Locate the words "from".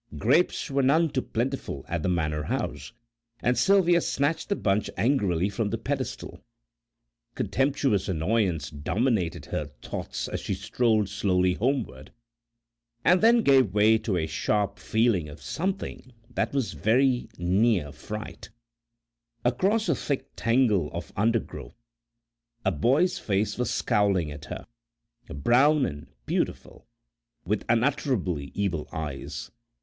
5.47-5.69